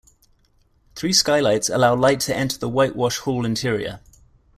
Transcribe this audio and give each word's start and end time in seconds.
Three 0.95 1.13
skylights 1.13 1.69
allow 1.69 1.93
light 1.93 2.21
to 2.21 2.35
enter 2.35 2.57
the 2.57 2.67
white 2.67 2.95
wash 2.95 3.19
hall 3.19 3.45
interior. 3.45 3.99